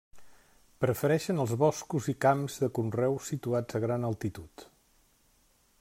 Prefereixen 0.85 1.41
els 1.43 1.53
boscos 1.63 2.07
i 2.15 2.15
camps 2.25 2.57
de 2.63 2.69
conreu 2.79 3.21
situats 3.27 3.81
a 3.81 3.83
gran 3.87 4.09
altitud. 4.13 4.65